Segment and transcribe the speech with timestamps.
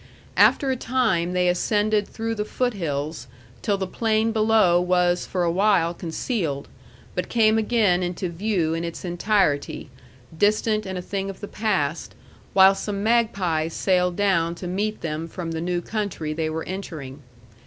[0.37, 3.27] After a time they ascended through the foot hills
[3.61, 6.67] till the plain below was for a while concealed,
[7.13, 9.91] but came again into view in its entirety,
[10.35, 12.15] distant and a thing of the past,
[12.53, 17.21] while some magpies sailed down to meet them from the new country they were entering.